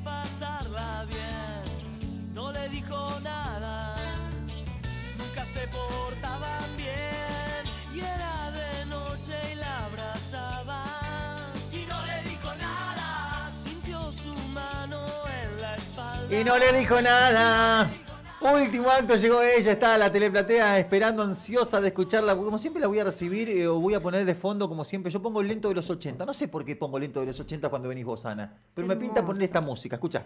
[0.00, 3.96] pasarla bien, no le dijo nada,
[5.18, 7.64] nunca se portaban bien
[7.94, 10.84] y era de noche y la abrazaba
[11.72, 15.06] y no le dijo nada, sintió su mano
[15.42, 16.40] en la espalda.
[16.40, 17.90] Y no le dijo nada.
[18.54, 22.36] Último acto llegó ella, está la teleplatea esperando ansiosa de escucharla.
[22.36, 25.10] Como siempre la voy a recibir eh, o voy a poner de fondo, como siempre.
[25.10, 26.24] Yo pongo lento de los 80.
[26.24, 28.58] No sé por qué pongo lento de los 80 cuando venís vos, Ana.
[28.74, 29.96] Pero me pinta poner esta música.
[29.96, 30.24] Escucha.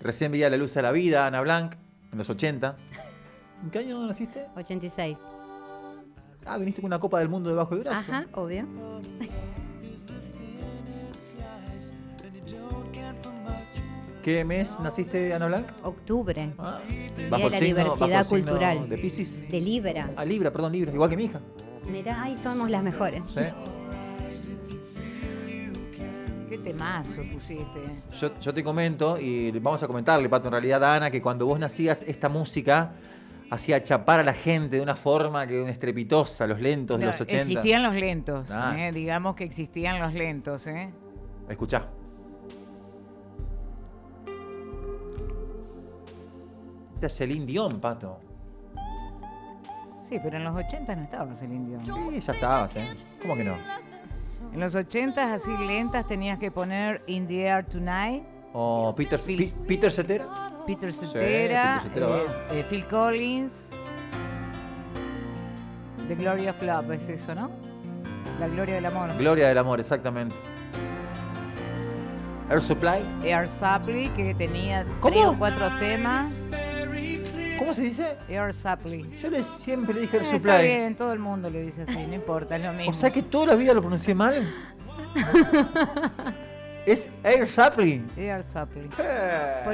[0.00, 1.74] Recién veía la luz a la vida, Ana Blanc,
[2.12, 2.76] en los 80.
[3.62, 4.46] ¿En qué año naciste?
[4.56, 5.18] 86.
[6.44, 8.12] Ah, viniste con una copa del mundo debajo del brazo.
[8.12, 8.66] Ajá, obvio.
[14.26, 15.68] ¿Qué mes naciste, Ana Blanc?
[15.84, 16.52] Octubre.
[16.58, 16.80] Ah,
[17.30, 18.88] bajo de la signo- bajo diversidad cultural.
[18.88, 19.48] De Pisces.
[19.48, 20.10] De Libra.
[20.16, 20.92] Ah, Libra, perdón, Libra.
[20.92, 21.40] Igual que mi hija.
[21.88, 23.22] Mirá, ahí somos las mejores.
[23.28, 23.40] ¿sí?
[26.48, 27.82] Qué temazo pusiste.
[28.20, 31.46] Yo, yo te comento, y vamos a comentarle, Pato, en realidad a Ana, que cuando
[31.46, 32.94] vos nacías, esta música
[33.50, 37.42] hacía chapar a la gente de una forma que estrepitosa, los lentos de los 80.
[37.42, 38.74] existían los lentos, Ah.
[38.76, 40.90] eh, digamos que existían los lentos, ¿eh?
[41.48, 41.86] Escuchá.
[46.96, 48.18] Esta es Celine Dion, Pato.
[50.02, 51.84] Sí, pero en los 80 no estaba Celine Dion.
[51.84, 52.96] Sí, ya estabas, ¿eh?
[53.20, 53.54] ¿Cómo que no?
[54.52, 58.22] En los 80 así lentas tenías que poner In the Air Tonight,
[58.54, 60.26] O Peter, Phil- Peter Cetera.
[60.66, 62.16] Peter Cetera, Peter Cetera,
[62.50, 63.72] eh, eh, Phil Collins,
[66.08, 67.50] The Glory of Love, es eso, ¿no?
[68.40, 69.10] La gloria del amor.
[69.18, 70.34] Gloria del amor, exactamente.
[72.48, 72.98] Air Supply.
[73.24, 75.12] Air Supply, que tenía ¿Cómo?
[75.14, 76.38] tres o cuatro temas.
[77.76, 78.16] ¿Cómo se dice?
[78.28, 79.18] Air Supply.
[79.22, 80.50] Yo le, siempre le dije Air Eh, Supply.
[80.50, 82.90] Está bien, todo el mundo le dice así, no importa, es lo mismo.
[82.90, 84.48] O sea que toda la vida lo pronuncié mal.
[86.86, 88.02] es Air Supply.
[88.16, 88.82] Air Supply.
[88.88, 88.96] ¿Por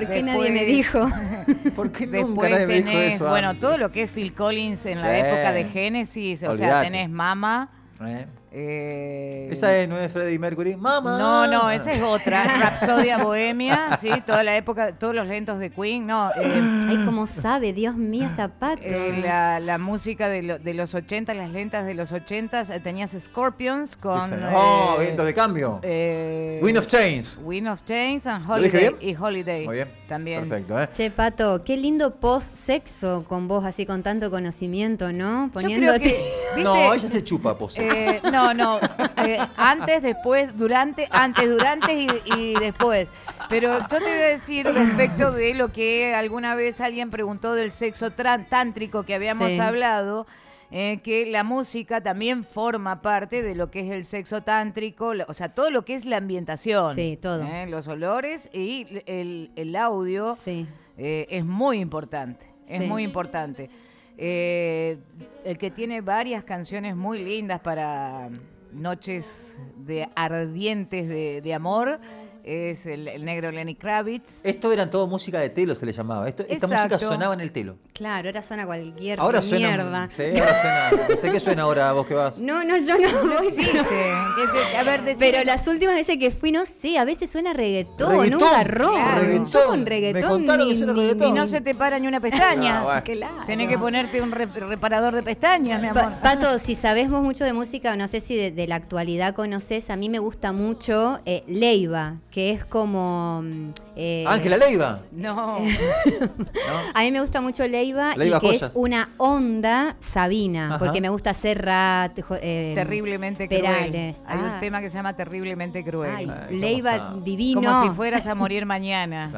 [0.01, 1.07] qué Después- nadie me dijo?
[1.77, 3.29] ¿Por qué nunca Después nadie me dijo tenés, eso?
[3.29, 3.61] bueno, antes?
[3.61, 5.21] todo lo que es Phil Collins en la Sí.
[5.21, 7.71] época de Genesis, o sea, tenés Mama.
[8.05, 8.27] ¿Eh?
[8.55, 10.77] Eh, Esa es, no es Freddie Mercury.
[10.77, 11.19] Mamá.
[11.19, 12.43] No, no, esa es otra.
[12.61, 16.31] Rapsodia Bohemia, sí, toda la época, todos los lentos de Queen, no.
[16.37, 18.83] eh, Ay, cómo sabe, Dios mío, esta pato.
[18.85, 22.81] eh, la, la música de, lo- de los 80, las lentas de los 80, eh,
[22.81, 24.31] tenías Scorpions con...
[24.31, 25.81] Dice, oh, eh, vientos de cambio.
[25.83, 27.41] eh, Wind of Chains.
[27.43, 29.09] Wind of Chains and ¿Lo dije Holiday.
[29.11, 29.65] Y Holiday.
[29.67, 29.91] Muy bien.
[30.09, 30.47] También.
[30.49, 30.89] Perfecto, ¿eh?
[30.93, 35.47] Che, Pato, qué lindo post-sexo con vos, así con tanto conocimiento, ¿no?
[35.47, 36.01] Yo creo Poniéndote...
[36.01, 36.63] que, ¿viste?
[36.65, 37.87] No, ella se chupa, pose.
[37.87, 38.21] Eh,
[38.55, 38.81] no, no.
[39.25, 43.09] eh, antes, después, durante, antes, durante y, y después.
[43.49, 47.71] Pero yo te voy a decir respecto de lo que alguna vez alguien preguntó del
[47.73, 49.61] sexo tántrico que habíamos Sí.
[49.61, 50.27] hablado.
[50.75, 55.35] eh, que la música también forma parte de lo que es el sexo tántrico, o
[55.35, 56.95] sea, todo lo que es la ambientación.
[56.95, 57.43] Sí, todo.
[57.45, 60.67] eh, los olores y el, el audio Sí.
[60.97, 62.89] eh, es muy importante, es Sí.
[62.89, 63.69] muy importante.
[64.19, 64.99] Eh,
[65.45, 68.31] el que tiene varias canciones muy lindas para
[68.73, 72.01] noches de ardientes de, de amor
[72.45, 74.45] es el, el negro Lenny Kravitz.
[74.45, 76.29] Esto era todo música de telo, se le llamaba.
[76.29, 76.95] Esto- esta Exacto.
[76.95, 77.77] música sonaba en el telo.
[77.93, 79.69] Claro, ahora suena cualquier Ahora suena.
[79.69, 80.09] mierda.
[80.17, 80.61] Sí, ahora
[80.91, 81.07] suena.
[81.09, 82.39] No sé qué suena ahora vos que vas.
[82.39, 83.23] No, no, yo no.
[83.25, 87.31] No que- a ver, decime- Pero las últimas veces que fui, no sé, a veces
[87.31, 88.93] suena reggaetón, Reggaetón, un garrón.
[88.95, 89.23] claro.
[89.23, 89.81] Yo reggaetón.
[89.85, 91.29] Me reggaetón que ni- suena ni- reggaetón.
[91.29, 92.81] y no se te para ni una pestaña.
[92.81, 93.03] Ah, bueno.
[93.05, 93.47] Claro.
[93.47, 96.03] Tenés que ponerte un re- reparador de pestañas, mi amor.
[96.03, 99.35] Pa- Pato, si sabés vos mucho de música, no sé si de, de la actualidad
[99.35, 103.43] conoces, a mí me gusta mucho eh, Leiva, que es como...
[103.43, 105.01] mm, eh, Ángela Leiva.
[105.13, 105.59] No.
[106.95, 108.63] A mí me gusta mucho Leiva, Leiva y que Joyas.
[108.63, 110.79] es una onda Sabina, Ajá.
[110.79, 114.17] porque me gusta Serrat, eh, Terriblemente Perales.
[114.19, 114.27] cruel.
[114.27, 114.53] Hay Ah.
[114.55, 116.11] un tema que se llama Terriblemente cruel.
[116.17, 117.61] Ay, Ay, Leiva divino.
[117.71, 119.31] Como si fueras a morir mañana.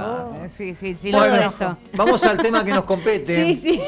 [0.45, 1.11] Eh, Sí, sí, sí.
[1.11, 1.77] Lo eso.
[1.95, 3.35] Vamos al tema que nos compete.
[3.45, 3.81] Sí, sí.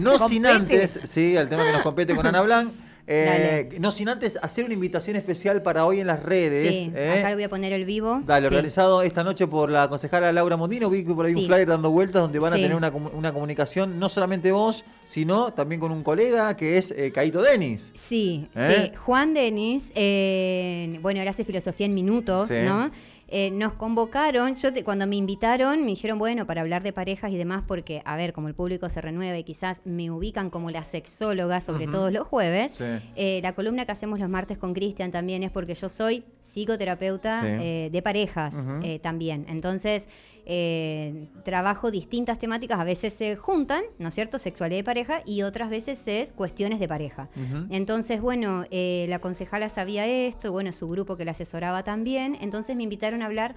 [0.00, 2.72] No sin antes, sí, al tema que nos compete con Ana Blanc.
[3.06, 6.70] Eh, no sin antes hacer una invitación especial para hoy en las redes.
[6.74, 7.16] Sí, ¿eh?
[7.18, 8.22] acá le voy a poner el vivo.
[8.24, 8.54] Dale, Sí.
[8.54, 10.88] organizado esta noche por la concejala Laura Mondino.
[10.88, 11.46] Vi que por ahí un Sí.
[11.46, 15.80] flyer dando vueltas donde van a tener una, una comunicación, no solamente vos, sino también
[15.80, 17.92] con un colega que es eh, Caito Denis.
[18.08, 18.90] Sí, ¿Eh?
[18.92, 18.96] sí.
[19.04, 22.48] Juan Denis, eh, bueno, él hace filosofía en minutos.
[22.50, 22.90] ¿no?
[23.34, 27.30] Eh, nos convocaron, yo te- cuando me invitaron me dijeron, bueno, para hablar de parejas
[27.32, 30.70] y demás, porque, a ver, como el público se renueva y quizás me ubican como
[30.70, 32.84] la sexóloga, sobre todo los jueves, Sí.
[33.16, 37.40] eh, la columna que hacemos los martes con Cristian también es porque yo soy psicoterapeuta
[37.40, 37.46] Sí.
[37.48, 39.46] eh, de parejas eh, también.
[39.48, 40.08] Entonces,
[40.44, 44.38] eh, trabajo distintas temáticas, a veces se juntan, ¿no es cierto?
[44.38, 47.28] Sexualidad de pareja y otras veces es cuestiones de pareja.
[47.70, 52.74] Entonces, bueno, eh, la concejala sabía esto, bueno, su grupo que la asesoraba también, entonces
[52.76, 53.54] me invitaron a hablar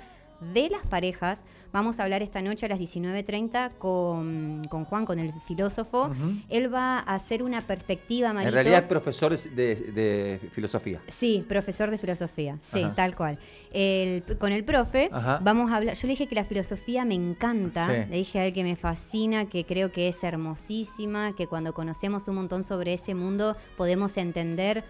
[0.53, 1.44] de las parejas.
[1.71, 6.09] Vamos a hablar esta noche a las 19.30 con, con Juan, con el filósofo.
[6.50, 8.47] Él va a hacer una perspectiva, Marito.
[8.50, 11.01] En realidad es profesor de, de filosofía.
[11.09, 12.95] Sí, profesor de filosofía, sí, Ajá.
[12.95, 13.38] tal cual.
[13.74, 15.39] El- con el profe Ajá.
[15.44, 18.09] vamos a hablar, yo le dije que la filosofía me encanta, Sí.
[18.09, 22.27] le dije a él que me fascina, que creo que es hermosísima, que cuando conocemos
[22.30, 24.83] un montón sobre ese mundo podemos entender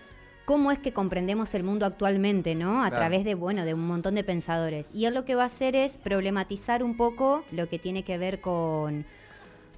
[0.46, 2.84] cómo es que comprendemos el mundo actualmente, ¿no?
[2.84, 2.96] A Claro.
[2.98, 4.90] través de, bueno, de un montón de pensadores.
[4.94, 8.18] Y él lo que va a hacer es problematizar un poco lo que tiene que
[8.18, 9.06] ver con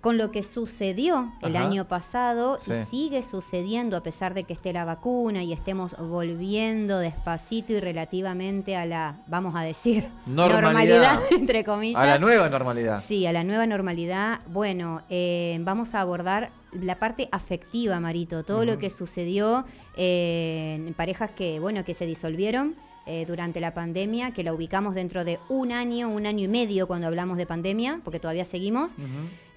[0.08, 1.68] con lo que sucedió el Ajá.
[1.68, 2.72] año pasado Sí.
[2.72, 7.82] y sigue sucediendo a pesar de que esté la vacuna y estemos volviendo despacito y
[7.82, 11.20] relativamente a la, vamos a decir, Normalidad.
[11.32, 12.02] entre comillas.
[12.02, 13.04] A la nueva normalidad.
[13.06, 14.40] Sí, a la nueva normalidad.
[14.48, 19.66] Bueno, eh, vamos a abordar la parte afectiva, Marito, todo lo que sucedió
[19.98, 22.76] eh, en parejas que, bueno, que se disolvieron
[23.08, 26.88] eh, durante la pandemia, que la ubicamos dentro de un año, un año y medio
[26.88, 28.92] cuando hablamos de pandemia, porque todavía seguimos.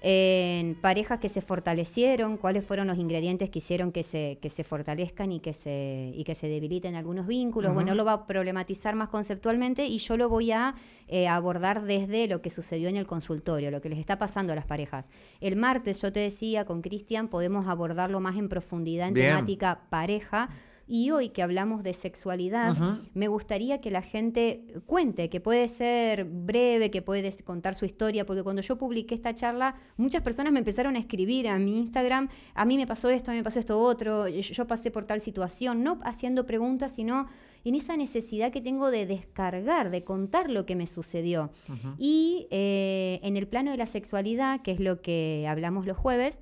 [0.03, 4.63] En parejas que se fortalecieron, cuáles fueron los ingredientes que hicieron que se, que se
[4.63, 7.73] fortalezcan y que se, y que se debiliten algunos vínculos.
[7.73, 10.73] Bueno, lo va a problematizar más conceptualmente y yo lo voy a
[11.07, 14.55] eh, abordar desde lo que sucedió en el consultorio, lo que les está pasando a
[14.55, 15.09] las parejas.
[15.41, 19.27] El martes, yo te decía, con Cristian podemos abordarlo más en profundidad en Bien.
[19.27, 20.49] temática pareja.
[20.93, 23.01] Y hoy que hablamos de sexualidad, Ujú.
[23.13, 28.25] me gustaría que la gente cuente, que puede ser breve, que puede contar su historia,
[28.25, 32.27] porque cuando yo publiqué esta charla, muchas personas me empezaron a escribir a mi Instagram,
[32.53, 35.21] a mí me pasó esto, a mí me pasó esto otro, yo, pasé por tal
[35.21, 37.27] situación, no haciendo preguntas, sino
[37.63, 41.51] en esa necesidad que tengo de descargar, de contar lo que me sucedió.
[41.97, 46.41] Y eh, en el plano de la sexualidad, que es lo que hablamos los jueves,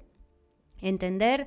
[0.82, 1.46] entender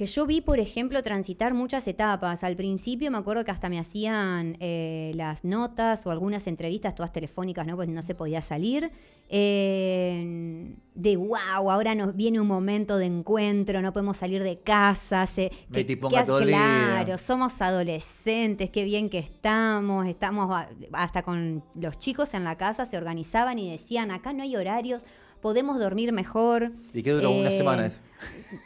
[0.00, 2.42] que yo vi, por ejemplo, transitar muchas etapas.
[2.42, 7.12] Al principio me acuerdo que hasta me hacían eh, las notas o algunas entrevistas, todas
[7.12, 7.76] telefónicas, ¿no?
[7.76, 8.90] Pues no se podía salir.
[9.32, 15.26] eh, de wow, ahora nos viene un momento de encuentro, no podemos salir de casa.
[15.26, 15.84] Se, y que-
[16.22, 16.58] que- todo el día.
[17.04, 22.86] claro, somos adolescentes, qué bien que estamos, estamos hasta con los chicos en la casa
[22.86, 25.04] se organizaban y decían, acá no hay horarios,
[25.40, 26.72] podemos dormir mejor.
[26.92, 28.00] ¿Y qué duró una Eh, semana eso?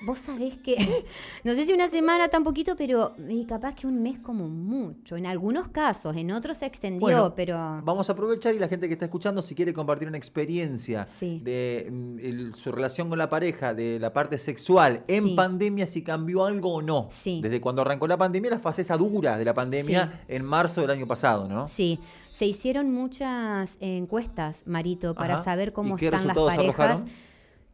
[0.05, 0.75] Vos sabés que,
[1.45, 3.15] no sé si una semana tan poquito, pero
[3.49, 5.17] capaz que un mes como mucho.
[5.17, 7.57] En algunos casos, en otros se extendió, Bueno, pero...
[7.85, 11.41] Vamos a aprovechar y la gente que está escuchando, si quiere compartir una experiencia Sí.
[11.45, 15.35] de mm, el- su relación con la pareja, de la parte sexual en Sí.
[15.37, 17.09] pandemia, si cambió algo o no.
[17.13, 17.41] Sí.
[17.43, 20.91] Desde cuando arrancó la pandemia, la fase esa dura de la pandemia en marzo del
[20.91, 21.69] año pasado, ¿no?
[21.69, 22.01] Sí,
[22.35, 25.45] se hicieron muchas encuestas, Marito, para Ajá.
[25.45, 26.59] saber cómo ¿Y qué están las parejas.
[26.59, 27.05] arrojaron?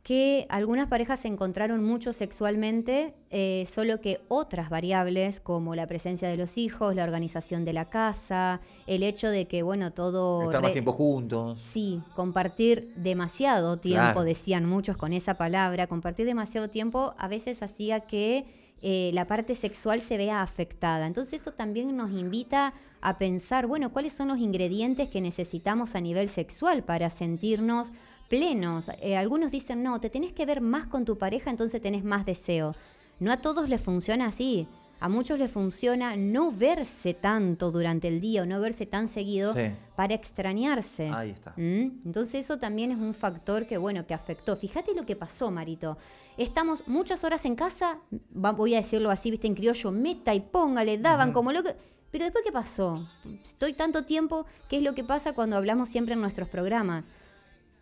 [0.02, 6.28] Que algunas parejas se encontraron mucho sexualmente, eh, solo que otras variables, como la presencia
[6.28, 10.42] de los hijos, la organización de la casa, el hecho de que, bueno, todo...
[10.42, 11.58] Estar más tiempo juntos.
[11.62, 14.24] Sí, compartir demasiado tiempo, Claro.
[14.24, 18.44] decían muchos con esa palabra, compartir demasiado tiempo a veces hacía que
[18.82, 21.06] eh, la parte sexual se vea afectada.
[21.06, 26.00] Entonces eso también nos invita a pensar, bueno, cuáles son los ingredientes que necesitamos a
[26.00, 27.92] nivel sexual para sentirnos
[28.28, 28.90] plenos.
[29.00, 32.24] Eh, algunos dicen, no, te tenés que ver más con tu pareja, entonces tenés más
[32.24, 32.74] deseo.
[33.18, 34.66] No a todos les funciona así.
[35.00, 39.54] A muchos les funciona no verse tanto durante el día o no verse tan seguido
[39.54, 39.72] Sí.
[39.96, 41.08] para extrañarse.
[41.12, 41.52] Ahí está.
[41.56, 42.04] ¿Mm?
[42.04, 44.56] Entonces eso también es un factor que, bueno, que afectó.
[44.56, 45.96] Fíjate lo que pasó, Marito.
[46.36, 47.98] Estamos muchas horas en casa,
[48.30, 51.74] voy a decirlo así, viste, en criollo, meta y ponga, le daban como lo que...
[52.10, 53.06] Pero después, ¿qué pasó?
[53.44, 57.08] Estoy tanto tiempo, ¿qué es lo que pasa cuando hablamos siempre en nuestros programas?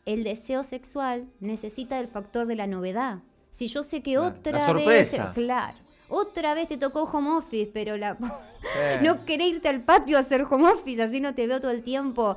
[0.07, 3.21] El deseo sexual necesita del factor de la novedad.
[3.51, 4.67] Si yo sé que otra la vez...
[4.67, 5.33] sorpresa.
[5.35, 5.77] Claro.
[6.09, 8.17] Otra vez te tocó home office, pero la...
[8.77, 8.99] Eh.
[9.05, 11.83] no querés irte al patio a hacer home office, así no te veo todo el
[11.85, 12.37] tiempo.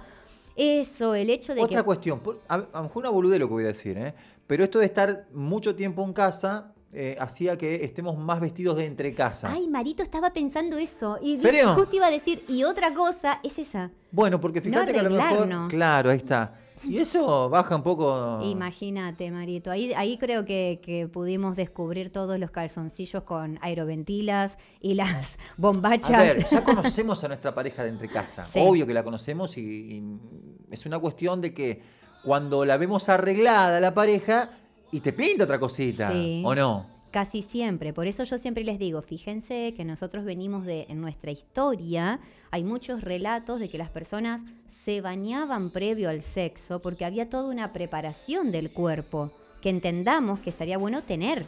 [0.56, 1.84] Eso, el hecho de Otra que...
[1.84, 4.14] cuestión, por- a, lo mejor una boludez lo que voy a decir, ¿eh?
[4.46, 8.86] pero esto de estar mucho tiempo en casa eh, hacía que estemos más vestidos de
[8.86, 9.50] entre casa.
[9.52, 11.18] Ay, Marito estaba pensando eso.
[11.22, 11.74] Y ¿Serio?
[11.74, 13.92] justo iba a decir, y otra cosa es esa.
[14.12, 15.70] Bueno, porque fíjate que a lo mejor.
[15.70, 16.54] Claro, ahí está.
[16.84, 18.40] Y eso baja un poco.
[18.44, 19.70] Imagínate, Marito.
[19.72, 26.12] Ahí, ahí creo que, que pudimos descubrir todos los calzoncillos con aeroventilas y las bombachas.
[26.12, 28.44] A ver, ya conocemos a nuestra pareja de entre casa.
[28.46, 28.60] Sí.
[28.62, 30.04] Obvio que la conocemos y, y
[30.72, 31.82] es una cuestión de que
[32.24, 34.52] cuando la vemos arreglada la pareja
[34.92, 36.44] y te pinta otra cosita, Sí.
[36.46, 36.88] ¿o no?
[37.12, 37.92] Casi siempre.
[37.92, 42.64] Por eso yo siempre les digo, fíjense que nosotros venimos de, en nuestra historia, hay
[42.64, 47.74] muchos relatos de que las personas se bañaban previo al sexo porque había toda una
[47.74, 51.46] preparación del cuerpo que entendamos que estaría bueno tener.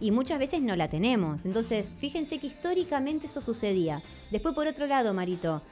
[0.00, 1.44] Y muchas veces no la tenemos.
[1.44, 4.02] Entonces, fíjense que históricamente eso sucedía.
[4.32, 5.62] Después, por otro lado, Marito,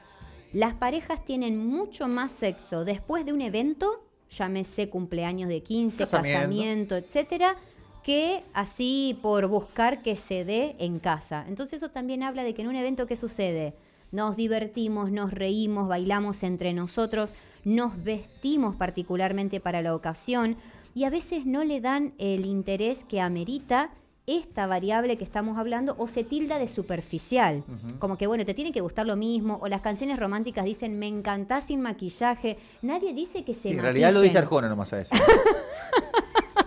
[0.53, 6.39] las parejas tienen mucho más sexo después de un evento, llámese cumpleaños de 15, Casamiento.
[6.39, 7.57] casamiento, etcétera,
[8.03, 11.45] que así por buscar que se dé en casa.
[11.49, 13.75] Entonces eso también habla de que en un evento ¿qué sucede?
[14.11, 17.33] Nos divertimos, nos reímos, bailamos entre nosotros,
[17.65, 20.57] nos vestimos particularmente para la ocasión
[20.95, 23.91] y a veces no le dan el interés que amerita
[24.27, 27.65] esta variable que estamos hablando o se tilda de superficial.
[27.99, 29.59] Como que, bueno, te tiene que gustar lo mismo.
[29.63, 32.59] O las canciones románticas dicen, me encantás sin maquillaje.
[32.83, 34.39] Nadie dice que se Sí, en realidad lo dice.
[34.39, 35.15] Arjona nomás a eso.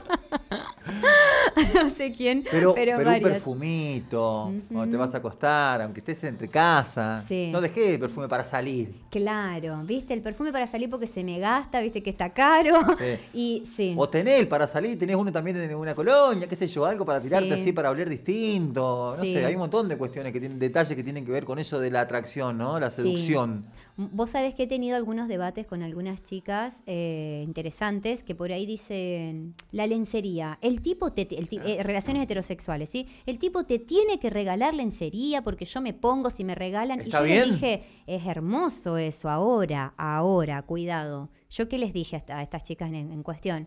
[1.73, 6.23] no sé quién, Pero, pero, pero, un perfumito, cuando te vas a acostar, aunque estés
[6.25, 7.23] entre casa.
[7.27, 7.49] Sí.
[7.51, 9.01] No dejé el perfume para salir.
[9.09, 12.79] Claro, viste, el perfume para salir porque se me gasta, viste que está caro.
[12.97, 13.05] Sí.
[13.33, 13.93] Y sí.
[13.97, 17.05] O tenés el para salir, tenés uno también en una colonia, qué sé yo, algo
[17.05, 17.61] para tirarte Sí.
[17.61, 19.15] así para oler distinto.
[19.17, 21.59] No sé, hay un montón de cuestiones que tienen, detalles que tienen que ver con
[21.59, 22.79] eso de la atracción, ¿no?
[22.79, 23.65] La seducción.
[23.97, 28.65] Vos sabés que he tenido algunos debates con algunas chicas eh, interesantes que por ahí
[28.65, 30.59] dicen la lencería.
[30.61, 33.07] El tipo te, el ti- eh, relaciones heterosexuales, ¿sí?
[33.25, 36.99] El tipo te tiene que regalar lencería porque yo me pongo si me regalan.
[36.99, 37.39] ¿Está y yo bien?
[37.49, 41.29] les dije, es hermoso eso, ahora, ahora, cuidado.
[41.49, 43.65] Yo qué les dije a, esta- a estas chicas en, en cuestión.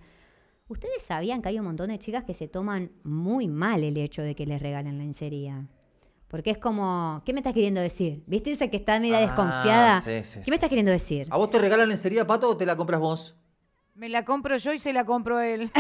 [0.69, 4.21] Ustedes sabían que hay un montón de chicas que se toman muy mal el hecho
[4.21, 5.67] de que les regalen lencería.
[6.29, 8.23] Porque es como, ¿qué me estás queriendo decir?
[8.27, 10.01] ¿Viste esa que está media Ah, desconfiada?
[10.03, 10.51] sí, sí, ¿Qué sí.
[10.51, 11.27] me estás queriendo decir?
[11.31, 13.37] ¿A vos te regalan lencería, Pato, o te la compras vos?
[13.95, 15.71] Me la compro yo y se la compro a él.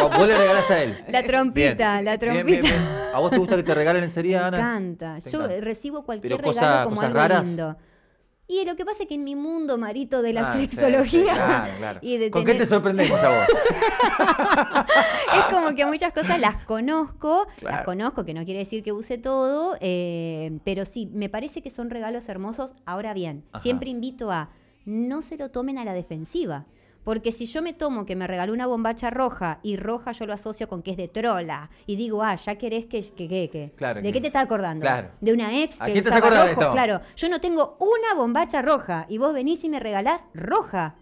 [0.00, 1.04] ¿O vos le regalás a él?
[1.08, 2.04] La trompita, Bien.
[2.04, 2.44] la trompita.
[2.44, 2.74] bien, bien.
[3.12, 4.56] ¿A vos te gusta que te regalen lencería, Me Ana?
[4.58, 5.18] encanta.
[5.18, 5.54] Yo encanta.
[5.56, 7.46] eh, recibo cualquier Pero cosa- regalo como cosas algo raras.
[7.48, 7.76] lindo.
[8.54, 11.22] Y lo que pasa es que en mi mundo, Marito, de la Ah, sexología sí,
[11.24, 11.98] claro, claro.
[12.02, 13.46] y de ¿Con qué te sorprendemos a vos?
[15.38, 19.16] es como que muchas cosas las conozco, las conozco, que no quiere decir que use
[19.16, 22.74] todo, eh, pero sí, me parece que son regalos hermosos.
[22.84, 23.62] Ahora bien, Ajá.
[23.62, 24.50] siempre invito a
[24.84, 26.66] no se lo tomen a la defensiva.
[27.04, 30.32] Porque si yo me tomo que me regaló una bombacha roja y roja yo lo
[30.34, 33.72] asocio con que es de trola y digo, ah, ya querés que, que, que, que-
[33.76, 34.22] Claro ¿de que qué es.
[34.22, 34.82] te estás acordando?
[34.82, 35.10] Claro.
[35.20, 36.72] De una ex ¿A que quién te acordado de esto?
[36.72, 40.94] Claro, yo no tengo una bombacha roja y vos venís y me regalás roja.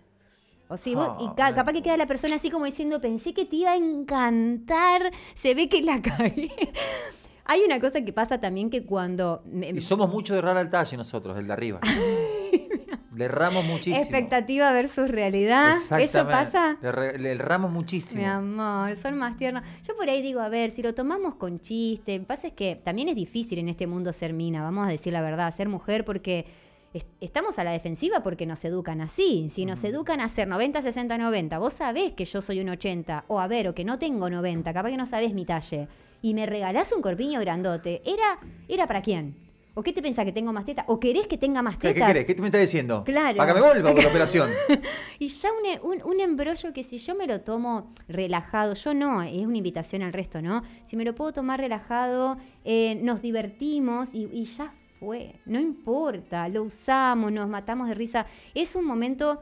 [0.69, 3.35] O si vos- y Ah, ca- capaz que queda la persona así como diciendo, pensé
[3.35, 6.49] que te iba a encantar, se ve que la cagué.
[7.45, 9.43] Hay una cosa que pasa también que cuando...
[9.47, 11.81] me- Y somos mucho de errar al talle nosotros, el de arriba.
[13.21, 13.97] Le erramos muchísimo.
[14.01, 15.75] expectativa versus realidad,
[16.05, 16.79] ¿eso pasa?
[16.81, 18.23] Le, re- le erramos muchísimo.
[18.23, 19.63] Mi amor, son más tiernos.
[19.87, 22.53] Yo por ahí digo, a ver, si lo tomamos con chiste, lo que pasa es
[22.55, 25.69] que también es difícil en este mundo ser mina, vamos a decir la verdad, ser
[25.69, 26.47] mujer porque
[26.95, 29.49] es- estamos a la defensiva porque nos educan así.
[29.53, 33.27] Si nos educan a ser 90, 60, 90, vos sabés que yo soy un 80,
[33.29, 35.89] o a ver, o que no tengo 90, capaz que no sabés mi talle,
[36.23, 39.37] y me regalás un corpiño grandote, ¿era, era para quién?
[39.75, 40.85] ¿O qué te pensás que tengo más teta?
[40.89, 42.03] ¿O querés que tenga más ¿Qué, tetas?
[42.03, 42.27] qué querés?
[42.27, 43.05] ¿Qué te me estás diciendo?
[43.05, 43.37] Claro.
[43.39, 44.51] Para que me vuelva con la operación.
[45.19, 45.49] Y ya
[45.83, 49.57] un, un, un embrollo que si yo me lo tomo relajado, yo no, es una
[49.59, 50.63] invitación al resto, ¿no?
[50.85, 56.49] Si me lo puedo tomar relajado, eh, nos divertimos y, y ya fue, no importa,
[56.49, 58.27] lo usamos, nos matamos de risa.
[58.55, 59.41] Es un momento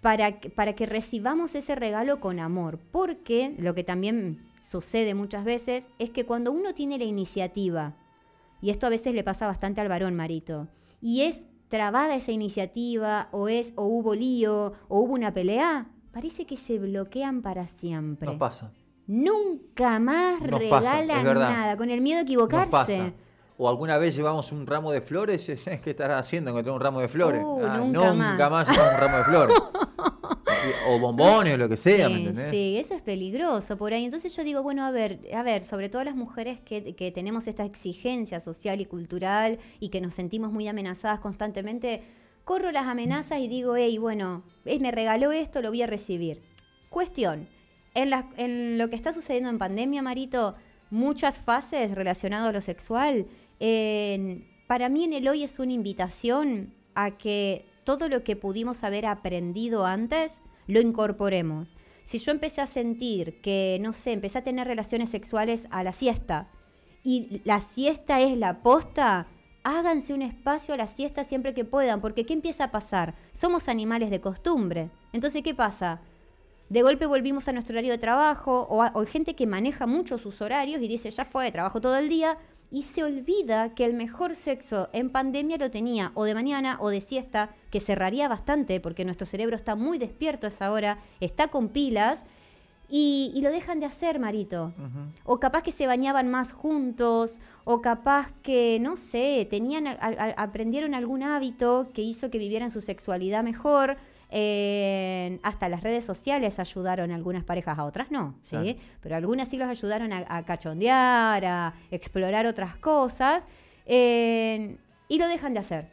[0.00, 5.44] para, que- para que recibamos ese regalo con amor, porque lo que también sucede muchas
[5.44, 7.94] veces es que cuando uno tiene la iniciativa,
[8.60, 10.68] y esto a veces le pasa bastante al varón, Marito,
[11.00, 16.46] y es trabada esa iniciativa, o es, o hubo lío, o hubo una pelea, parece
[16.46, 18.26] que se bloquean para siempre.
[18.26, 18.72] Nos pasa.
[19.08, 21.48] Nunca más Nos pasa, regalan verdad.
[21.50, 22.70] nada, con el miedo a Nos equivocarse.
[22.70, 23.12] pasa.
[23.58, 25.46] O alguna vez llevamos un ramo de flores,
[25.82, 27.42] ¿qué estarás haciendo encontrar un ramo de flores?
[27.44, 28.50] Uh, Ah, nunca nunca más.
[28.50, 29.56] más llevamos un ramo de flores.
[30.88, 32.50] o bombones o lo que sea, sí, ¿me entendés?
[32.50, 34.04] Sí, eso es peligroso por ahí.
[34.04, 37.46] Entonces yo digo, bueno, a ver, a ver, sobre todo las mujeres que, que tenemos
[37.46, 42.02] esta exigencia social y cultural y que nos sentimos muy amenazadas constantemente,
[42.44, 46.42] corro las amenazas y digo, hey, bueno, eh, me regaló esto, lo voy a recibir.
[46.90, 47.48] Cuestión,
[47.94, 50.54] en, la- en lo que está sucediendo en pandemia, Marito,
[50.90, 53.26] muchas fases relacionadas a lo sexual,
[53.60, 58.82] en- para mí en el hoy es una invitación a que todo lo que pudimos
[58.84, 61.74] haber aprendido antes lo incorporemos.
[62.02, 65.92] Si yo empecé a sentir que, no sé, empecé a tener relaciones sexuales a la
[65.92, 66.48] siesta
[67.02, 69.26] y la siesta es la posta,
[69.64, 73.14] háganse un espacio a la siesta siempre que puedan, porque ¿qué empieza a pasar?
[73.32, 74.90] Somos animales de costumbre.
[75.12, 76.00] Entonces, ¿qué pasa?
[76.68, 80.40] De golpe volvimos a nuestro horario de trabajo o, hay gente que maneja mucho sus
[80.40, 82.38] horarios y dice, ya fue, trabajo todo el día
[82.70, 86.88] y se olvida que el mejor sexo en pandemia lo tenía o de mañana o
[86.88, 91.48] de siesta, que cerraría bastante porque nuestro cerebro está muy despierto a esa hora, está
[91.48, 92.24] con pilas
[92.88, 94.72] y, y lo dejan de hacer, Marito.
[95.24, 100.34] O capaz que se bañaban más juntos, o capaz que, no sé, tenían, a- a-
[100.42, 103.96] aprendieron algún hábito que hizo que vivieran su sexualidad mejor.
[104.38, 108.50] Eh, hasta las redes sociales ayudaron a algunas parejas, a otras no, ¿sí?
[108.50, 108.78] Claro.
[109.00, 113.46] Pero algunas sí los ayudaron a, a cachondear, a explorar otras cosas,
[113.86, 114.76] eh,
[115.08, 115.88] y lo dejan de hacer.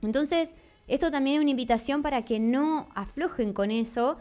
[0.00, 0.54] Entonces,
[0.86, 4.18] esto también es una invitación para que no aflojen con eso.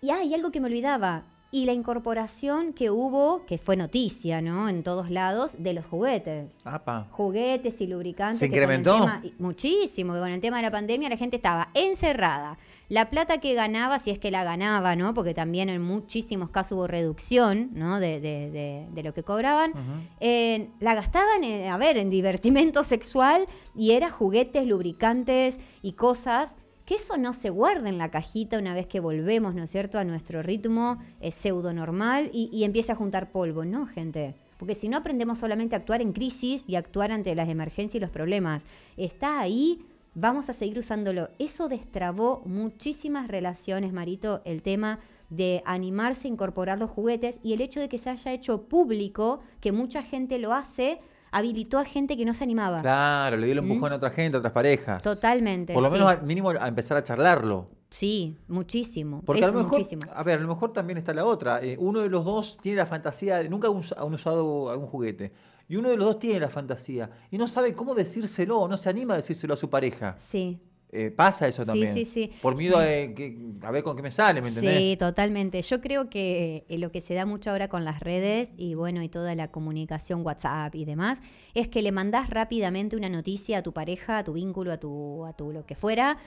[0.00, 1.24] Y hay algo que me olvidaba.
[1.52, 4.68] Y la incorporación que hubo, que fue noticia, ¿no?
[4.68, 6.48] En todos lados, de los juguetes.
[6.64, 7.08] Apa.
[7.10, 8.38] Juguetes y lubricantes.
[8.38, 8.92] ¿Se incrementó?
[9.00, 12.56] tema- muchísimo, que con el tema de la pandemia la gente estaba encerrada.
[12.88, 15.12] La plata que ganaba, si es que la ganaba, ¿no?
[15.14, 17.98] Porque también en muchísimos casos hubo reducción, ¿no?
[18.00, 19.72] De, de- de- de lo que cobraban.
[20.20, 26.54] Eh, la gastaban, en, a ver, en divertimento sexual y era juguetes, lubricantes y cosas
[26.90, 29.96] que eso no se guarda en la cajita una vez que volvemos, ¿no es cierto?,
[30.00, 33.64] a nuestro ritmo eh, pseudo normal y, y empieza a juntar polvo.
[33.64, 34.34] No, gente.
[34.56, 38.00] Porque si no aprendemos solamente a actuar en crisis y actuar ante las emergencias y
[38.00, 38.64] los problemas.
[38.96, 41.28] Está ahí, vamos a seguir usándolo.
[41.38, 47.60] Eso destrabó muchísimas relaciones, Marito, el tema de animarse a incorporar los juguetes y el
[47.60, 50.98] hecho de que se haya hecho público, que mucha gente lo hace,
[51.32, 52.80] habilitó a gente que no se animaba.
[52.82, 55.02] Claro, le dio el empujón a otra gente, a otras parejas.
[55.02, 55.72] Totalmente.
[55.74, 55.94] Por lo sí.
[55.94, 57.66] menos al mínimo a empezar a charlarlo.
[57.88, 59.22] Sí, muchísimo.
[59.24, 60.02] Porque a lo mejor, muchísimo.
[60.14, 61.60] a ver, a lo mejor también está la otra.
[61.62, 64.86] Eh, uno de los dos tiene la fantasía, de, nunca han us- han usado algún
[64.86, 65.32] juguete.
[65.68, 68.76] Y uno de los dos tiene la fantasía y no sabe cómo decírselo, o no
[68.76, 70.14] se anima a decírselo a su pareja.
[70.18, 70.60] Sí.
[70.92, 71.94] Eh, pasa eso Sí, también.
[71.94, 72.32] sí, sí.
[72.42, 74.78] Por miedo a, ver con qué me sale, ¿me entendés?
[74.78, 75.62] Sí, totalmente.
[75.62, 79.02] Yo creo que eh, lo que se da mucho ahora con las redes y bueno,
[79.02, 81.22] y toda la comunicación WhatsApp y demás,
[81.54, 85.24] es que le mandás rápidamente una noticia a tu pareja, a tu vínculo, a tu,
[85.26, 86.18] a tu lo que fuera,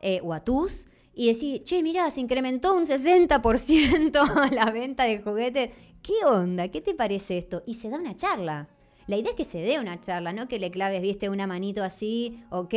[0.00, 5.20] eh, o a tus, y decir, che, mirá, se incrementó un 60% la venta de
[5.20, 5.70] juguetes.
[6.00, 6.68] ¿Qué onda?
[6.68, 7.62] ¿Qué te parece esto?
[7.66, 8.68] Y se da una charla.
[9.06, 11.82] La idea es que se dé una charla, no que le claves, viste, una manito
[11.82, 12.74] así, ok,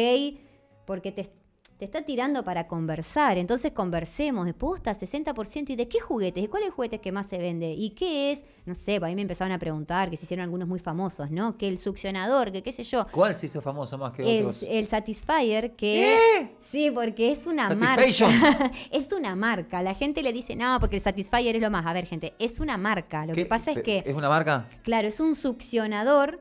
[0.85, 1.31] porque te,
[1.77, 3.37] te está tirando para conversar.
[3.37, 5.71] Entonces conversemos de posta, 60%.
[5.71, 6.43] ¿Y de qué juguetes?
[6.43, 7.73] ¿Y cuál es el juguete que más se vende?
[7.73, 8.45] ¿Y qué es?
[8.65, 11.57] No sé, pues ahí me empezaron a preguntar, que se hicieron algunos muy famosos, ¿no?
[11.57, 13.05] Que el succionador, que qué sé yo.
[13.11, 14.65] ¿Cuál se hizo famoso más que El, otros?
[14.67, 16.49] el Satisfyer, que...
[16.71, 18.03] Sí, porque es una marca.
[18.91, 19.81] es una marca.
[19.81, 21.85] La gente le dice, no, porque el Satisfyer es lo más.
[21.85, 23.25] A ver, gente, es una marca.
[23.25, 23.43] Lo ¿Qué?
[23.43, 24.03] que pasa es que...
[24.05, 24.65] ¿Es una marca?
[24.83, 26.39] Claro, es un succionador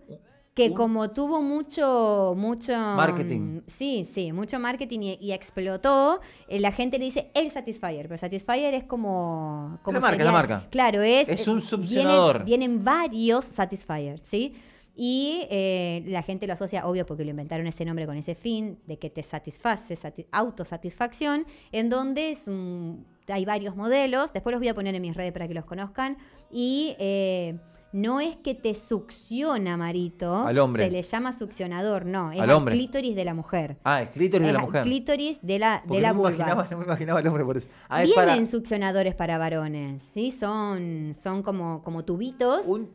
[0.55, 2.73] que como tuvo mucho, mucho...
[2.77, 3.63] Marketing.
[3.67, 8.19] Sí, sí, mucho marketing y, y explotó, eh, la gente le dice el Satisfyer, pero
[8.19, 9.81] Satisfyer es como...
[9.83, 10.67] como La marca, sería- la marca.
[10.71, 11.29] Claro, es...
[11.29, 12.45] Es un vienen- succionador.
[12.45, 14.55] Vienen, varios Satisfyer, ¿sí?
[14.97, 18.79] Y eh, la gente lo asocia, obvio, porque lo inventaron ese nombre con ese fin,
[18.87, 24.61] de que te satisface, sati- autosatisfacción, en donde es un- hay varios modelos, después los
[24.61, 26.17] voy a poner en mis redes para que los conozcan,
[26.53, 27.59] y eh,
[27.95, 30.85] no es que te succiona, Marito, Al hombre.
[30.85, 32.75] se le llama succionador, no, es Al hombre.
[32.75, 33.79] clítoris de la mujer.
[33.85, 34.83] Ah, el clítoris de la mujer.
[34.83, 37.57] clítoris de la, Porque de la no, me imaginaba, no me imaginaba el hombre por
[37.57, 37.69] eso.
[37.89, 40.33] Ah, es Vienen para succionadores para varones, ¿sí?
[40.33, 42.67] Son, son como, como tubitos.
[42.67, 42.91] un...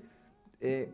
[0.59, 0.93] eh,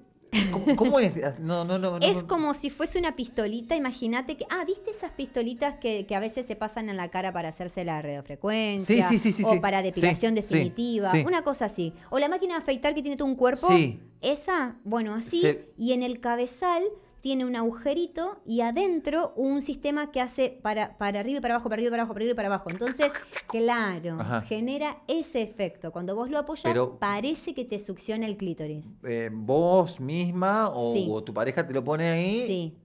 [0.51, 1.39] ¿cómo, cómo es?
[1.39, 1.97] No, no, no.
[1.99, 4.45] Es como si fuese una pistolita, imagínate que...
[4.49, 7.83] Ah, ¿viste esas pistolitas que, que a veces se pasan en la cara para hacerse
[7.83, 9.07] la radiofrecuencia?
[9.07, 11.93] Sí, sí, sí, sí, O para depilación definitiva, una cosa así.
[12.09, 13.67] O la máquina de afeitar que tiene todo un cuerpo.
[13.67, 13.99] Sí.
[14.21, 15.59] Esa, bueno, así.
[15.77, 16.83] Y en el cabezal
[17.25, 21.69] tiene un agujerito y adentro un sistema que hace para, para arriba y para abajo,
[21.69, 22.69] para arriba y para abajo, para arriba y para abajo.
[22.69, 23.11] Entonces,
[23.47, 24.41] claro, Ajá.
[24.41, 25.91] genera ese efecto.
[25.91, 28.93] Cuando vos lo apoyas, Pero- parece que te succiona el clítoris.
[29.03, 31.07] Eh, vos misma o, Sí.
[31.09, 32.77] o tu pareja te lo pone ahí Sí.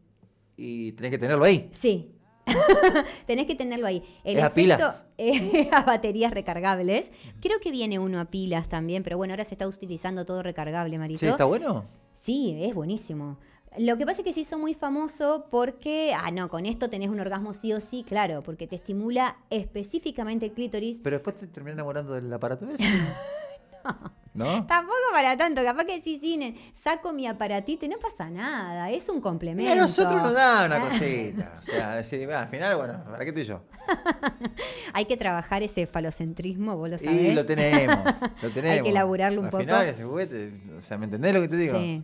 [0.57, 1.69] y tenés que tenerlo ahí.
[1.75, 2.11] Sí.
[3.27, 4.03] Tenés que tenerlo ahí.
[4.25, 5.05] El ¿Es a pilas?
[5.19, 7.13] es a baterías recargables.
[7.43, 10.97] Creo que viene uno a pilas también, pero bueno, ahora se está utilizando todo recargable,
[10.99, 11.21] Marito.
[11.21, 11.85] Sí, ¿está bueno?
[12.15, 13.39] Sí, es buenísimo.
[13.79, 17.09] Lo que pasa es que se hizo muy famoso porque, ah, no, con esto tenés
[17.09, 20.99] un orgasmo sí o sí, claro, porque te estimula específicamente el clítoris.
[21.03, 22.83] Pero después te terminas enamorando del aparato ese.
[24.35, 24.67] no.
[24.67, 29.09] Tampoco para tanto, capaz que sí, sí, saco mi aparatito y no pasa nada, es
[29.09, 29.73] un Y complemento.
[29.73, 31.55] a nosotros nos da una cosita.
[31.59, 33.63] O sea, decir, "Ah, al final, bueno, ¿para qué estoy yo?
[34.93, 37.23] Hay que trabajar ese falocentrismo, vos lo sabés.
[37.23, 38.89] Y lo tenemos, lo tenemos.
[38.89, 39.63] elaborarlo un al poco.
[39.63, 41.79] final ese juguete, o sea, ¿me entendés lo que te digo?
[41.79, 42.03] Sí.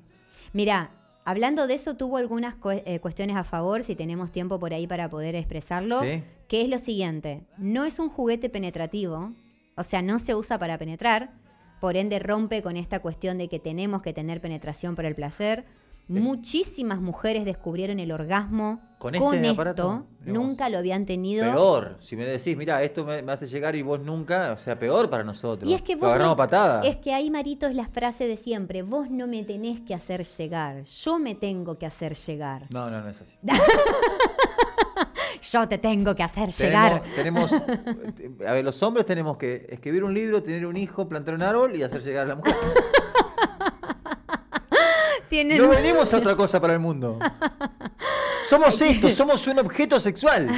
[0.52, 0.90] Mira,
[1.26, 4.86] hablando de eso, tuvo algunas cu- eh, cuestiones a favor, si tenemos tiempo por ahí
[4.86, 6.22] para poder expresarlo, Sí.
[6.48, 9.32] que es lo siguiente, no es un juguete penetrativo,
[9.76, 11.32] o sea, no se usa para penetrar,
[11.80, 15.64] por ende rompe con esta cuestión de que tenemos que tener penetración para el placer.
[16.08, 20.06] Muchísimas mujeres descubrieron el orgasmo ¿Con este aparato?
[20.24, 21.44] Nunca lo habían tenido.
[21.52, 21.96] Peor.
[22.00, 25.10] Si me decís, mira, esto me, me hace llegar y vos nunca, o sea, peor
[25.10, 25.68] para nosotros.
[25.70, 26.82] Y es que vos no- patada.
[26.82, 30.24] es que ahí Marito es la frase de siempre, vos no me tenés que hacer
[30.24, 32.66] llegar, yo me tengo que hacer llegar.
[32.70, 33.32] No, no, no es así.
[35.52, 37.02] Yo te tengo que hacer llegar.
[37.14, 41.34] Tenemos, tenemos- a ver, los hombres tenemos que escribir un libro, tener un hijo, plantar
[41.34, 42.54] un árbol y hacer llegar a la mujer.
[45.36, 47.18] Tienen- No venimos a otra cosa para el mundo.
[48.48, 50.48] Somos esto, somos un objeto sexual.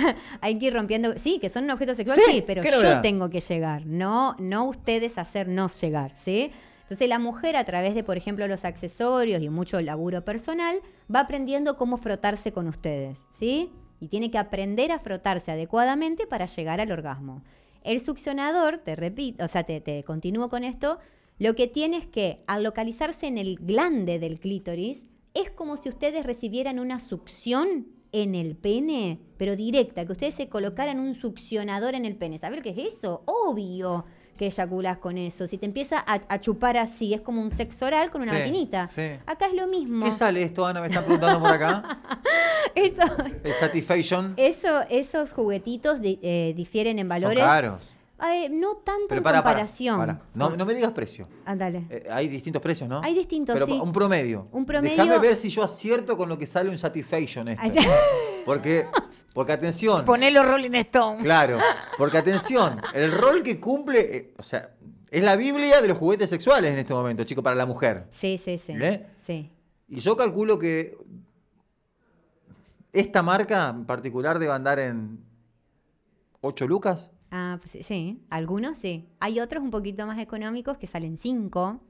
[0.40, 1.14] Hay que ir rompiendo.
[1.16, 3.86] Sí, que son un objeto sexual, Sí, sí, pero ¿qué yo tengo que llegar.
[3.86, 6.52] No, no ustedes hacernos llegar, ¿sí?
[6.82, 10.80] Entonces la mujer a través de, por ejemplo, los accesorios y mucho laburo personal,
[11.14, 13.72] va aprendiendo cómo frotarse con ustedes, ¿sí?
[14.00, 17.42] Y tiene que aprender a frotarse adecuadamente para llegar al orgasmo.
[17.82, 20.98] El succionador, te repito, o sea, te, te continúo con esto,
[21.38, 25.88] lo que tiene es que al localizarse en el glande del clítoris, es como si
[25.88, 31.94] ustedes recibieran una succión en el pene, pero directa, que ustedes se colocaran un succionador
[31.94, 32.38] en el pene.
[32.38, 33.22] ¿Saber qué es eso?
[33.26, 34.04] Obvio
[34.38, 35.46] que eyaculás con eso.
[35.48, 38.38] Si te empieza a, a chupar así, es como un sexo oral con una Sí,
[38.38, 38.86] maquinita.
[38.88, 39.02] sí.
[39.26, 40.04] Acá es lo mismo.
[40.04, 40.80] ¿Qué sale esto, Ana?
[40.80, 42.00] Me están preguntando por acá.
[42.74, 43.02] Eso,
[43.42, 44.34] El Satisfaction.
[44.36, 47.42] eso, esos juguetitos eh, difieren en Son valores.
[47.42, 47.90] caros.
[48.20, 49.98] Eh, no tanto Pero en para, para, comparación.
[49.98, 50.20] para.
[50.34, 51.28] No, no me digas precio.
[51.44, 51.86] Ándale.
[51.88, 53.00] Eh, hay distintos precios, ¿no?
[53.02, 53.78] Hay distintos, Pero sí.
[53.80, 54.48] un promedio.
[54.50, 57.80] Un promedio- Déjame ver si yo acierto con lo que sale un Satisfaction este.
[58.44, 58.86] Porque,
[59.34, 60.04] porque atención.
[60.06, 61.22] Ponelo Rolling Stone.
[61.22, 61.58] Claro,
[61.98, 64.70] porque atención, el rol que cumple, eh, o sea,
[65.10, 68.06] es la Biblia de los juguetes sexuales en este momento, chico, para la mujer.
[68.10, 68.72] Sí, sí, sí.
[68.72, 69.06] ¿Eh?
[69.22, 69.52] Sí.
[69.88, 70.96] Y yo calculo que
[72.92, 75.22] esta marca en particular debe andar en
[76.40, 77.10] 8 lucas.
[77.30, 78.18] Ah, pues sí, sí.
[78.30, 79.06] Algunos sí.
[79.20, 81.80] Hay otros un poquito más económicos que salen 5.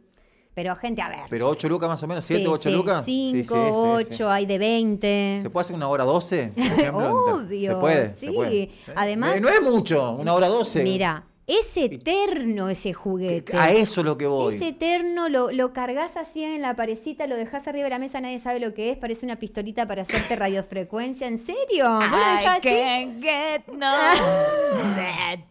[0.54, 1.18] Pero, gente, a ver.
[1.30, 3.04] Pero 8 lucas más o menos, 7 Sí, o 8 sí, lucas.
[3.04, 3.70] Sí, sí, 5, sí,
[4.10, 4.22] 8, sí.
[4.24, 5.38] hay de 20.
[5.42, 6.52] ¿Se puede hacer una hora 12?
[6.56, 7.24] Por ejemplo?
[7.34, 8.08] Obvio, Se puede.
[8.14, 8.26] sí.
[8.26, 8.70] se puede.
[8.96, 10.82] Además- No, no es mucho, una hora 12.
[10.82, 13.56] Mira, es eterno ese juguete.
[13.56, 14.56] A eso es lo que voy.
[14.56, 18.20] Es eterno, lo, lo cargas así en la parecita, lo dejas arriba de la mesa,
[18.20, 21.28] nadie sabe lo que es, parece una pistolita para hacerte radiofrecuencia.
[21.28, 21.88] ¿En serio?
[21.88, 22.68] ¿Vos lo I dejás así?
[22.68, 23.86] can't get no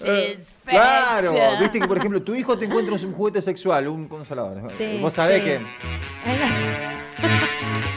[0.08, 1.34] satisfaction.
[1.34, 4.72] Claro, viste que por ejemplo tu hijo te encuentra un juguete sexual, un consolador.
[4.78, 5.46] Sí, Vos sabés sí.
[5.46, 5.58] que.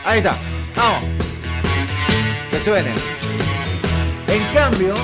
[0.05, 0.37] Ahí está,
[0.77, 1.03] vamos.
[2.51, 2.95] Que suene.
[4.29, 4.95] En cambio,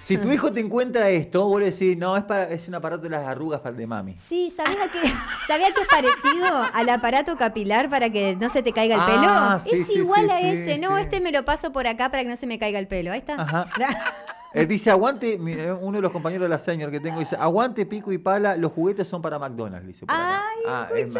[0.00, 0.20] si Ah.
[0.20, 3.10] tu hijo te encuentra esto, vos le decís, no, es, para, es un aparato de
[3.10, 4.14] las arrugas para el de mami.
[4.16, 5.00] Sí, ¿sabía que,
[5.46, 9.58] ¿sabía que es parecido al aparato capilar para que no se te caiga el Ah,
[9.60, 9.74] pelo?
[9.76, 12.22] sí, es sí, igual sí, a ese, no, este me lo paso por acá para
[12.22, 13.12] que no se me caiga el pelo.
[13.12, 13.34] Ahí está.
[13.34, 13.66] Ajá.
[14.60, 17.86] Él dice, aguante, eh, uno de los compañeros de la señor que tengo dice, aguante
[17.86, 20.42] pico y pala, los juguetes son para McDonald's, dice por acá.
[20.42, 21.14] Ay, Ah, es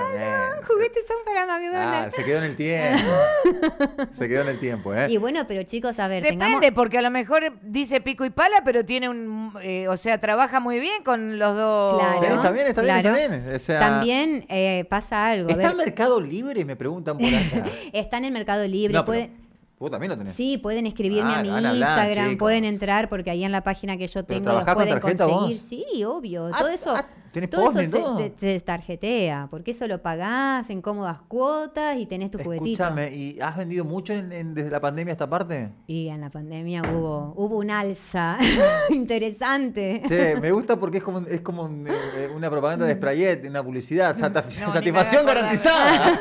[0.67, 2.15] juguetes son para Ah, McDonald's.
[2.15, 3.11] se quedó en el tiempo.
[4.11, 5.07] se quedó en el tiempo, ¿eh?
[5.09, 6.71] y bueno, pero chicos, a ver, Depende, tengamos...
[6.75, 9.53] porque a lo mejor dice pico y pala, pero tiene un.
[9.63, 12.01] eh, o sea, trabaja muy bien con los dos.
[12.01, 12.19] Claro.
[12.21, 13.55] Sí, está bien, está bien, está bien.
[13.55, 15.49] O sea, También eh, pasa algo.
[15.49, 16.65] a ¿Está ver, el mercado libre?
[16.65, 17.65] Me preguntan por acá.
[17.93, 18.93] está en el Mercado Libre.
[18.93, 19.48] No, pero puede-
[19.79, 20.35] vos también lo tenés.
[20.35, 22.39] Sí, pueden escribirme Ah, a mi van a hablar, Instagram, chicos.
[22.39, 24.95] pueden entrar porque ahí en la página que yo ¿Pero tengo los pueden
[25.27, 25.29] vos?
[25.49, 25.61] conseguir.
[25.95, 26.47] Sí, obvio.
[26.53, 28.19] Ah, todo eso, ah, ¿tenés todo eso postnet, se, todo?
[28.19, 32.67] se- se tarjetea, porque eso lo pagás en cómodas cuotas y tenés tu juguetito.
[32.85, 35.71] Escúchame, ¿y has vendido mucho en- en- desde la pandemia a esta parte?
[35.87, 38.39] Y en la pandemia hubo, hubo un alza
[38.91, 40.03] interesante.
[40.07, 43.63] Sí, me gusta porque es como, es como un, eh, una propaganda de Sprayet, una
[43.63, 46.21] publicidad, satisfacción garantizada.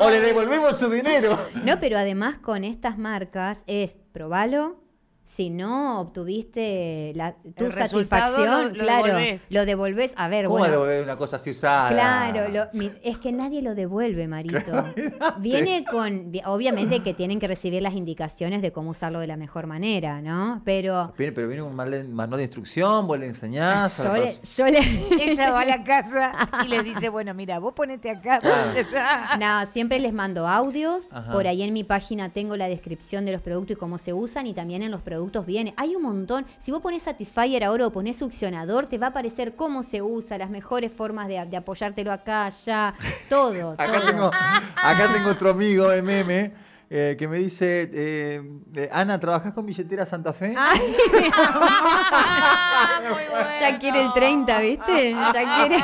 [0.00, 1.38] o le devolvemos su dinero.
[1.64, 4.83] No, pero además con estas marcas es probalo.
[5.26, 9.46] Si no obtuviste la, tu El resultado satisfacción, lo- lo claro, devolvés.
[9.48, 10.12] lo devolvés.
[10.16, 11.88] A ver, ¿Cómo bueno, devolver una cosa así usada?
[11.88, 14.60] Claro, lo- mi- es que nadie lo devuelve, Marito.
[15.38, 19.38] Viene con, vi- obviamente que tienen que recibir las indicaciones de cómo usarlo de la
[19.38, 20.60] mejor manera, ¿no?
[20.64, 23.98] Pero Viene- pero viene un mal- manual de instrucción, vos le enseñás.
[24.00, 24.70] a yo le, persona.
[24.70, 24.78] yo
[25.18, 26.32] le- Ella va a la casa
[26.64, 28.40] y les dice, bueno, mira, vos ponete acá.
[28.42, 29.38] Ponete acá.
[29.38, 31.04] No, siempre les mando audios.
[31.10, 31.32] Ajá.
[31.32, 34.46] Por ahí en mi página tengo la descripción de los productos y cómo se usan.
[34.46, 35.13] Y también en los productos
[35.46, 35.74] viene.
[35.76, 36.46] Hay un montón.
[36.58, 40.38] Si vos pones Satisfyer ahora o pones succionador, te va a aparecer cómo se usa,
[40.38, 42.94] las mejores formas de, de apoyártelo acá, allá,
[43.28, 43.72] todo.
[43.72, 44.06] Acá todo.
[44.06, 44.26] tengo,
[44.76, 46.52] acá tengo otro amigo, MM,
[46.90, 48.42] eh, que me dice, eh,
[48.74, 50.54] eh, Ana, ¿trabajás con billetera Santa Fe?
[50.58, 50.80] Ay,
[53.02, 53.48] Muy bueno.
[53.60, 55.12] ya quiere el 30, ¿viste?
[55.12, 55.78] Ya quiere.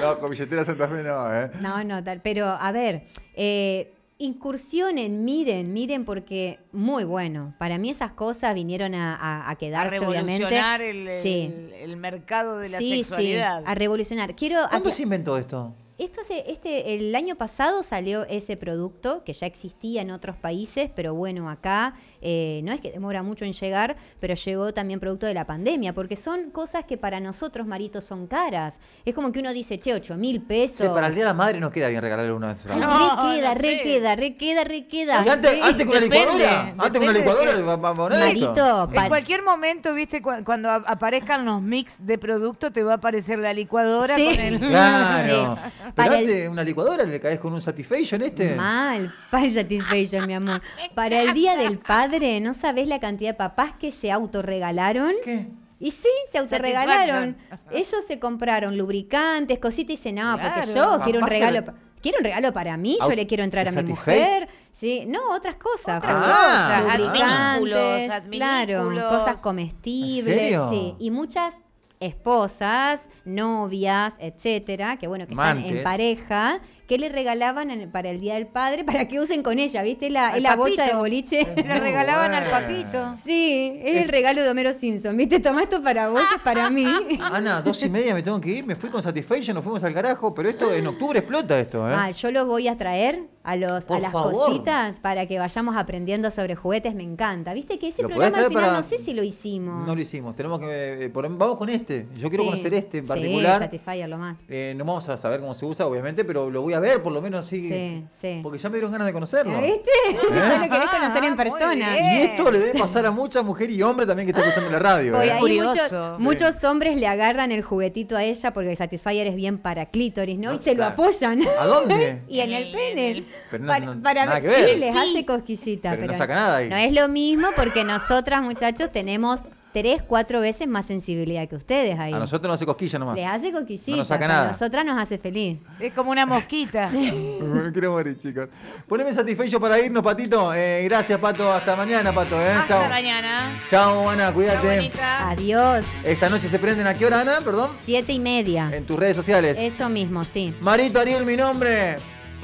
[0.00, 1.50] no, con billetera Santa Fe no, ¿eh?
[1.60, 2.20] No, no, tal.
[2.22, 7.54] Pero, a ver, eh, Incursionen, miren, miren, porque muy bueno.
[7.58, 10.44] Para mí esas cosas vinieron a, a- a A quedarse, obviamente.
[10.44, 11.52] revolucionar el, sí.
[11.54, 13.58] el- el mercado de la sí, sexualidad.
[13.60, 14.34] sí, a revolucionar.
[14.34, 15.74] Quiero ¿Cuándo se inventó esto?
[15.98, 20.90] Esto hace- este, el año pasado salió ese producto que ya existía en otros países,
[20.94, 25.24] pero bueno, acá eh, no es que demora mucho en llegar, pero llegó también producto
[25.26, 28.78] de la pandemia, porque son cosas que para nosotros, maritos, son caras.
[29.06, 30.78] Es como que uno dice, che, 8 mil pesos.
[30.80, 32.72] Che, para el Día de la Madre no queda bien regalarle uno de estos.
[32.72, 35.24] Ay, No, re queda, no re queda, re queda, re queda.
[35.24, 35.60] Y antes, Sí.
[35.62, 36.74] antes con una licuadora.
[36.78, 37.62] Antes con una licuadora qué.
[37.62, 37.94] va- va a.
[37.94, 42.96] Marito, En cualquier momento, viste, Cu- cuando aparezcan los mix de producto, te va a
[42.96, 44.26] aparecer la licuadora Sí.
[44.26, 44.58] con el...
[44.58, 45.58] Claro.
[45.64, 45.85] Sí.
[45.94, 48.54] Pero Para el- una licuadora le caes con un Satisfaction este.
[48.54, 50.60] Mal, para el satisfaction, mi amor.
[50.94, 55.12] Para el Día del Padre, ¿no sabés la cantidad de papás que se autorregalaron?
[55.24, 55.46] ¿Qué?
[55.78, 57.36] Y sí, se autorregalaron.
[57.70, 61.56] Ellos se compraron lubricantes, cositas y dicen, no, porque yo quiero un se regalo.
[61.60, 64.48] re- pa- Quiero un regalo para mí, Au- yo le quiero entrar a mi mujer.
[64.70, 65.98] Sí, no, otras cosas.
[65.98, 70.68] Otras Ah, cosas, lubricantes, adminículos, claro, cosas comestibles, ¿En serio?
[70.70, 71.54] sí, y muchas
[72.00, 78.20] esposas, novias, etcétera, que bueno, que están en pareja, que le regalaban en- para el
[78.20, 80.10] Día del Padre para que usen con ella, ¿viste?
[80.10, 81.46] La, la bocha de boliche.
[81.56, 83.12] Le regalaban al papito.
[83.24, 85.40] Sí, es el regalo de Homero Simpson, ¿viste?
[85.40, 86.86] Tomá esto para vos, es para mí.
[87.20, 88.66] Ana, dos y media me tengo que ir.
[88.66, 90.34] Me fui con Satisfaction, nos fuimos al carajo.
[90.34, 91.94] Pero esto en octubre explota esto, ¿eh?
[91.96, 94.32] Ah, yo los voy a traer a, los, Por a las favor.
[94.32, 97.54] cositas para que vayamos aprendiendo sobre juguetes, me encanta.
[97.54, 99.86] ¿Viste que ese ¿Lo podés programa al final para- no sé si lo hicimos?
[99.86, 100.34] No lo hicimos.
[100.36, 101.04] Tenemos que.
[101.04, 102.06] eh, por- vamos con este.
[102.16, 103.58] Yo quiero Sí, conocer este en Sí, particular.
[103.60, 104.40] Satisfyer lo más.
[104.48, 107.12] Eh, no vamos a saber cómo se usa, obviamente, pero lo voy a ver, por
[107.12, 107.68] lo menos así.
[107.68, 108.40] Sí, sí.
[108.42, 109.52] Porque ya me dieron ganas de conocerlo.
[109.52, 109.90] ¿Ya ¿Viste?
[110.34, 111.96] Ya lo querés conocer Ah, en muy persona.
[111.98, 114.78] Y esto le debe pasar a mucha mujer y hombre también que está escuchando la
[114.78, 115.12] radio.
[115.12, 115.32] Por ¿eh?
[115.32, 116.16] ahí Curioso.
[116.18, 116.20] muchos,
[116.52, 120.38] muchos hombres le agarran el juguetito a ella porque el Satisfyer es bien para clítoris,
[120.38, 120.50] ¿no?
[120.52, 121.40] No, y se lo apoyan.
[121.58, 122.22] ¿A dónde?
[122.28, 123.24] y en el pene.
[123.50, 124.70] Pero no- para no- para nada ver que ver.
[124.70, 125.90] si les hace cosquillita.
[125.90, 126.68] Pero Pero, no saca nada ahí.
[126.68, 129.40] No es lo mismo porque nosotras, muchachos, tenemos
[129.76, 132.14] tres, cuatro veces más sensibilidad que ustedes ahí.
[132.14, 133.14] A nosotros no hace cosquilla nomás.
[133.16, 133.90] Les hace cosquillita.
[133.90, 134.48] No nos saca nada.
[134.48, 135.58] A nosotras nos hace feliz.
[135.78, 136.88] Es como una mosquita.
[136.92, 138.48] Me quiero morir, chicos.
[138.88, 140.54] Poneme satisfecho para irnos, Patito.
[140.54, 141.52] Eh, gracias, Pato.
[141.52, 142.40] Hasta mañana, Pato.
[142.40, 142.52] ¿eh?
[142.52, 143.60] Hasta mañana.
[143.68, 144.32] Chao, Ana.
[144.32, 144.90] Cuídate.
[144.98, 145.84] Adiós.
[146.04, 147.42] Esta noche se prenden a qué hora, Ana?
[147.44, 147.72] Perdón.
[147.84, 148.70] Siete y media.
[148.72, 149.58] En tus redes sociales.
[149.58, 150.54] Eso mismo, sí.
[150.62, 151.98] Marito Ariel, mi nombre.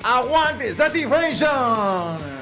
[0.05, 0.75] ¡Aguante!
[0.75, 2.41] ¡Satisfaction!